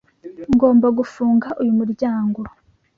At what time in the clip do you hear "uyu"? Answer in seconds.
1.61-1.73